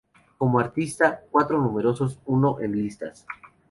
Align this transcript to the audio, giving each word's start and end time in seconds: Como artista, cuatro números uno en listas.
Como 0.39 0.59
artista, 0.59 1.21
cuatro 1.29 1.61
números 1.61 2.17
uno 2.25 2.59
en 2.59 2.71
listas. 2.71 3.27